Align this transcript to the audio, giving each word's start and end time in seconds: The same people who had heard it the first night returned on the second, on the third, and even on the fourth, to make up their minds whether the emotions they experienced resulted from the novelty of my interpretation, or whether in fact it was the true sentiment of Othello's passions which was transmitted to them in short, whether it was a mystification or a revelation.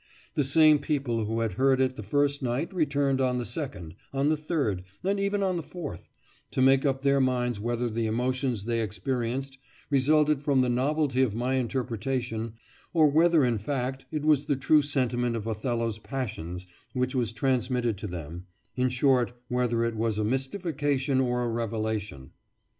The 0.33 0.43
same 0.43 0.79
people 0.79 1.25
who 1.25 1.41
had 1.41 1.53
heard 1.61 1.79
it 1.79 1.95
the 1.95 2.01
first 2.01 2.41
night 2.41 2.73
returned 2.73 3.21
on 3.21 3.37
the 3.37 3.45
second, 3.45 3.93
on 4.11 4.29
the 4.29 4.35
third, 4.35 4.83
and 5.03 5.19
even 5.19 5.43
on 5.43 5.57
the 5.57 5.61
fourth, 5.61 6.09
to 6.49 6.59
make 6.59 6.87
up 6.87 7.03
their 7.03 7.19
minds 7.21 7.59
whether 7.59 7.87
the 7.87 8.07
emotions 8.07 8.65
they 8.65 8.81
experienced 8.81 9.59
resulted 9.91 10.41
from 10.41 10.61
the 10.61 10.69
novelty 10.69 11.21
of 11.21 11.35
my 11.35 11.53
interpretation, 11.53 12.53
or 12.95 13.11
whether 13.11 13.45
in 13.45 13.59
fact 13.59 14.07
it 14.09 14.25
was 14.25 14.45
the 14.45 14.55
true 14.55 14.81
sentiment 14.81 15.35
of 15.35 15.45
Othello's 15.45 15.99
passions 15.99 16.65
which 16.93 17.13
was 17.13 17.31
transmitted 17.31 17.95
to 17.99 18.07
them 18.07 18.47
in 18.75 18.89
short, 18.89 19.33
whether 19.49 19.83
it 19.83 19.95
was 19.95 20.17
a 20.17 20.23
mystification 20.23 21.21
or 21.21 21.43
a 21.43 21.47
revelation. 21.47 22.31